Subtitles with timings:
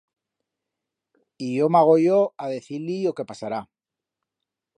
[1.37, 2.17] Y yo m'agoyo
[2.47, 3.61] a decir-li o que pasará.